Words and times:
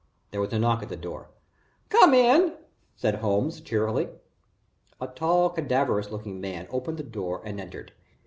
There 0.31 0.41
was 0.41 0.51
a 0.51 0.57
knock 0.57 0.81
on 0.81 0.87
the 0.89 0.95
door. 0.95 1.29
"Come 1.89 2.15
in," 2.15 2.53
said 2.95 3.17
Holmes, 3.17 3.61
cheerily. 3.61 4.09
A 4.99 5.05
tall 5.05 5.51
cadaverous 5.51 6.09
looking 6.09 6.41
man 6.41 6.65
opened 6.71 6.97
the 6.97 7.03
door 7.03 7.39
and 7.45 7.61
entered. 7.61 7.91